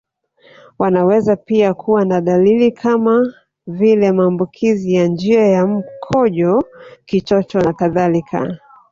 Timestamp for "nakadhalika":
7.61-8.57